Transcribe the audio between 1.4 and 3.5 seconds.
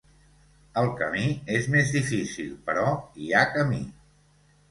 és més difícil però hi ha